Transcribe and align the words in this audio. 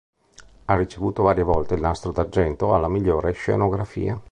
Ha 0.65 0.75
ricevuto 0.75 1.21
varie 1.21 1.43
volte 1.43 1.75
il 1.75 1.79
Nastro 1.79 2.11
d'argento 2.11 2.73
alla 2.73 2.87
migliore 2.87 3.33
scenografia. 3.33 4.19